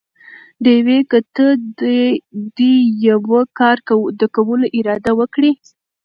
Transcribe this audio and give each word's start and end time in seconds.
ډېوې!! 0.63 0.99
که 1.11 1.19
ته 1.35 1.45
دې 2.57 2.73
يوه 3.09 3.41
کار 3.59 3.77
د 4.19 4.21
کولو 4.35 4.65
اراده 4.77 5.11
وکړي؟ 5.19 5.51